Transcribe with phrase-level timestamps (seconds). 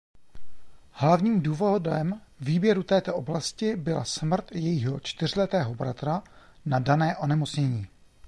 [0.91, 6.23] Hlavním důvodem výběru této oblasti byla smrt jejího čtyřletého bratra
[6.65, 7.87] na dané onemocnění.